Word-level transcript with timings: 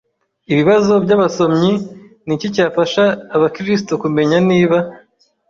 Ibibazo 0.51 0.93
by 1.03 1.11
abasomyi 1.17 1.73
Ni 2.25 2.33
iki 2.37 2.47
cyafasha 2.55 3.03
Abakristo 3.35 3.91
kumenya 4.01 4.37
niba 4.49 4.77